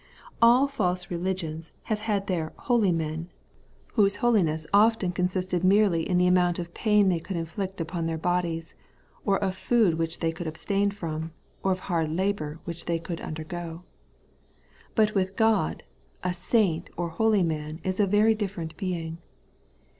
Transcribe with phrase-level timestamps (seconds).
[0.41, 3.29] All false religions have had their 182 The Everlasting Bightecmsness,
[3.65, 7.35] * holy men/ whose holiness often consisted merely in the amoimt of pain they conld
[7.35, 8.73] inflict upon their bodies,
[9.23, 13.21] or of food which they could abstain from, or of hard labour which they could
[13.21, 13.83] undergo.
[14.95, 15.83] But with God,
[16.23, 19.19] a saint or holy man is a very diffe rent being.